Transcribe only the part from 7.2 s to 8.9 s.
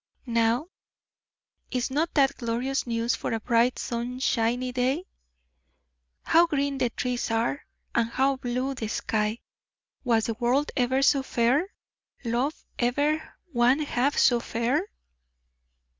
are, and how blue the